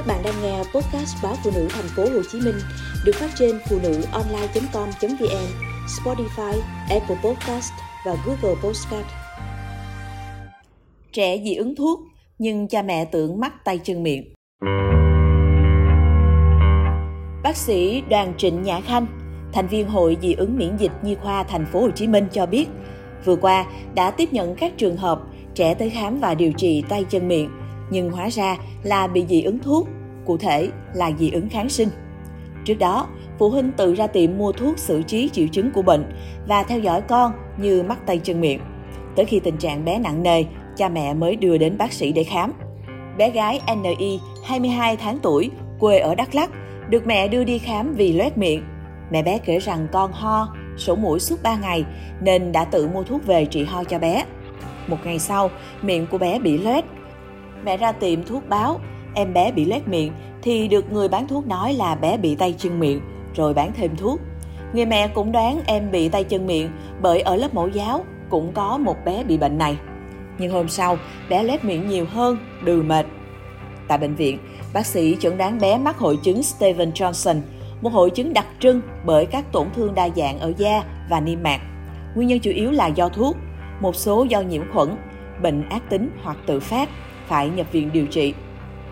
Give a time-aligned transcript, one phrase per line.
[0.00, 2.54] Các bạn đang nghe podcast báo phụ nữ thành phố Hồ Chí Minh
[3.04, 5.46] được phát trên phụ nữ online.com.vn,
[5.86, 7.72] Spotify, Apple Podcast
[8.06, 9.06] và Google Podcast.
[11.12, 12.00] Trẻ dị ứng thuốc
[12.38, 14.34] nhưng cha mẹ tưởng mắc tay chân miệng.
[17.42, 19.06] Bác sĩ Đoàn Trịnh Nhã Khanh,
[19.52, 22.46] thành viên Hội dị ứng miễn dịch nhi khoa thành phố Hồ Chí Minh cho
[22.46, 22.68] biết,
[23.24, 25.20] vừa qua đã tiếp nhận các trường hợp
[25.54, 27.50] trẻ tới khám và điều trị tay chân miệng
[27.90, 29.88] nhưng hóa ra là bị dị ứng thuốc,
[30.26, 31.88] cụ thể là dị ứng kháng sinh.
[32.64, 33.06] Trước đó,
[33.38, 36.12] phụ huynh tự ra tiệm mua thuốc xử trí triệu chứng của bệnh
[36.48, 38.60] và theo dõi con như mắc tay chân miệng.
[39.16, 40.44] Tới khi tình trạng bé nặng nề,
[40.76, 42.52] cha mẹ mới đưa đến bác sĩ để khám.
[43.18, 46.50] Bé gái NI, 22 tháng tuổi, quê ở Đắk Lắk,
[46.88, 48.62] được mẹ đưa đi khám vì loét miệng.
[49.10, 51.84] Mẹ bé kể rằng con ho, sổ mũi suốt 3 ngày
[52.20, 54.24] nên đã tự mua thuốc về trị ho cho bé.
[54.86, 55.50] Một ngày sau,
[55.82, 56.84] miệng của bé bị loét,
[57.64, 58.80] Mẹ ra tiệm thuốc báo,
[59.14, 62.54] em bé bị lét miệng thì được người bán thuốc nói là bé bị tay
[62.58, 63.00] chân miệng,
[63.34, 64.20] rồi bán thêm thuốc.
[64.72, 68.52] Người mẹ cũng đoán em bị tay chân miệng bởi ở lớp mẫu giáo cũng
[68.52, 69.76] có một bé bị bệnh này.
[70.38, 73.06] Nhưng hôm sau, bé lét miệng nhiều hơn, đừ mệt.
[73.88, 74.38] Tại bệnh viện,
[74.72, 77.40] bác sĩ chẩn đoán bé mắc hội chứng Steven Johnson,
[77.80, 81.42] một hội chứng đặc trưng bởi các tổn thương đa dạng ở da và niêm
[81.42, 81.60] mạc.
[82.14, 83.36] Nguyên nhân chủ yếu là do thuốc,
[83.80, 84.88] một số do nhiễm khuẩn,
[85.42, 86.88] bệnh ác tính hoặc tự phát
[87.30, 88.34] phải nhập viện điều trị.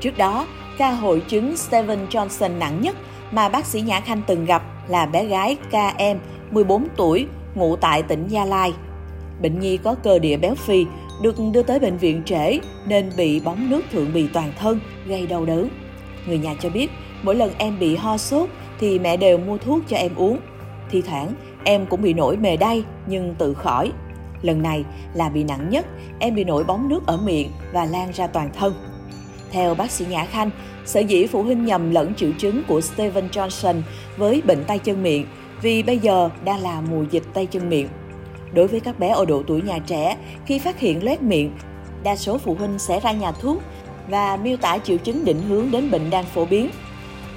[0.00, 0.46] Trước đó,
[0.78, 2.96] ca hội chứng Steven Johnson nặng nhất
[3.30, 6.18] mà bác sĩ Nhã Khanh từng gặp là bé gái KM
[6.50, 8.72] 14 tuổi, ngụ tại tỉnh Gia Lai.
[9.42, 10.86] Bệnh nhi có cơ địa béo phì,
[11.22, 15.26] được đưa tới bệnh viện trễ nên bị bóng nước thượng bì toàn thân, gây
[15.26, 15.68] đau đớn.
[16.26, 16.90] Người nhà cho biết,
[17.22, 18.48] mỗi lần em bị ho sốt
[18.80, 20.38] thì mẹ đều mua thuốc cho em uống.
[20.90, 21.32] Thi thoảng,
[21.64, 23.92] em cũng bị nổi mề đay nhưng tự khỏi.
[24.42, 25.86] Lần này là bị nặng nhất,
[26.18, 28.74] em bị nổi bóng nước ở miệng và lan ra toàn thân.
[29.50, 30.50] Theo bác sĩ Nhã Khanh,
[30.84, 33.82] sở dĩ phụ huynh nhầm lẫn triệu chứng của Steven Johnson
[34.16, 35.26] với bệnh tay chân miệng
[35.62, 37.88] vì bây giờ đang là mùa dịch tay chân miệng.
[38.52, 41.52] Đối với các bé ở độ tuổi nhà trẻ, khi phát hiện loét miệng,
[42.02, 43.62] đa số phụ huynh sẽ ra nhà thuốc
[44.08, 46.70] và miêu tả triệu chứng định hướng đến bệnh đang phổ biến.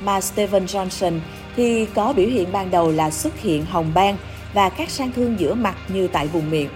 [0.03, 1.20] Mà Steven Johnson
[1.56, 4.18] thì có biểu hiện ban đầu là xuất hiện hồng ban
[4.53, 6.70] và các sang thương giữa mặt như tại vùng miệng.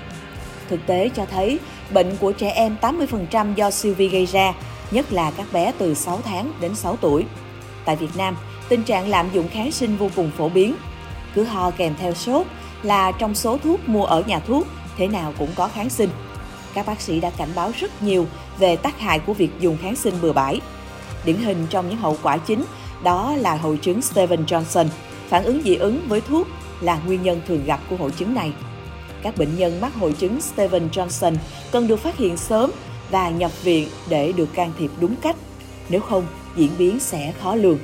[0.70, 1.60] Thực tế cho thấy
[1.94, 4.54] bệnh của trẻ em 80% do siêu vi gây ra,
[4.92, 7.26] nhất là các bé từ 6 tháng đến 6 tuổi.
[7.86, 8.38] Tại Việt Nam,
[8.70, 10.76] tình trạng lạm dụng kháng sinh vô cùng phổ biến.
[11.36, 12.48] Cứ ho kèm theo sốt
[12.84, 14.68] là trong số thuốc mua ở nhà thuốc,
[14.98, 16.10] thế nào cũng có kháng sinh.
[16.74, 18.26] Các bác sĩ đã cảnh báo rất nhiều
[18.60, 20.62] về tác hại của việc dùng kháng sinh bừa bãi.
[21.26, 22.64] Điển hình trong những hậu quả chính
[23.04, 24.86] đó là hội chứng Steven Johnson.
[25.30, 26.48] Phản ứng dị ứng với thuốc
[26.82, 28.52] là nguyên nhân thường gặp của hội chứng này
[29.24, 31.36] các bệnh nhân mắc hội chứng Steven Johnson
[31.72, 32.72] cần được phát hiện sớm
[33.12, 35.36] và nhập viện để được can thiệp đúng cách,
[35.90, 37.80] nếu không diễn biến sẽ khó lường.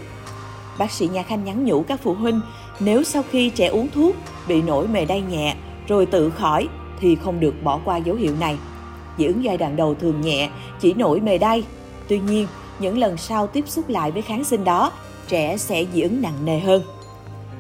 [0.77, 2.41] Bác sĩ Nhà Khanh nhắn nhủ các phụ huynh
[2.79, 4.15] nếu sau khi trẻ uống thuốc
[4.47, 5.55] bị nổi mề đay nhẹ
[5.87, 6.67] rồi tự khỏi
[6.99, 8.57] thì không được bỏ qua dấu hiệu này.
[9.17, 10.49] Dị ứng giai đoạn đầu thường nhẹ,
[10.81, 11.63] chỉ nổi mề đay.
[12.07, 12.47] Tuy nhiên,
[12.79, 14.91] những lần sau tiếp xúc lại với kháng sinh đó,
[15.27, 16.83] trẻ sẽ dị ứng nặng nề hơn.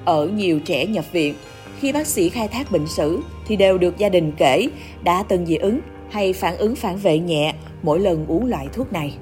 [0.05, 1.35] Ở nhiều trẻ nhập viện,
[1.79, 4.67] khi bác sĩ khai thác bệnh sử thì đều được gia đình kể,
[5.03, 5.79] đã từng dị ứng
[6.11, 9.13] hay phản ứng phản vệ nhẹ mỗi lần uống loại thuốc này.